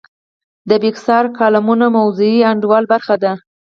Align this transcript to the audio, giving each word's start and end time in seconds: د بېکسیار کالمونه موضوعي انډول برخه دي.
د 0.69 0.71
بېکسیار 0.83 1.25
کالمونه 1.37 1.85
موضوعي 1.97 2.39
انډول 2.51 2.83
برخه 2.93 3.15
دي. 3.23 3.31